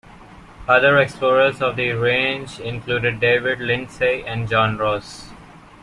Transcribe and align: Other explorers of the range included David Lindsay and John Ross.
Other 0.67 0.97
explorers 0.97 1.61
of 1.61 1.75
the 1.75 1.91
range 1.91 2.59
included 2.59 3.19
David 3.19 3.59
Lindsay 3.59 4.23
and 4.25 4.49
John 4.49 4.75
Ross. 4.75 5.29